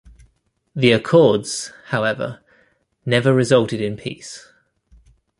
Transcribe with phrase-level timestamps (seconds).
[0.75, 2.39] The Accords, however,
[3.05, 4.51] never resulted in peace.